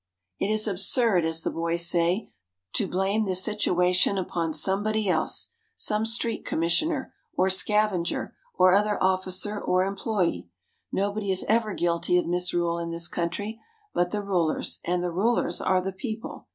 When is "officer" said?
8.99-9.59